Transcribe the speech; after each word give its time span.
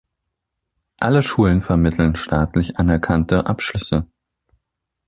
Alle 0.97 1.21
Schulen 1.21 1.61
vermitteln 1.61 2.15
staatlich 2.15 2.79
anerkannte 2.79 3.45
Abschlüsse. 3.45 4.07